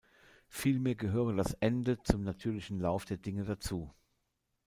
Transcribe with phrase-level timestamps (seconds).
[0.47, 3.93] Vielmehr gehöre das Ende zum natürlichen Lauf der Dinge dazu.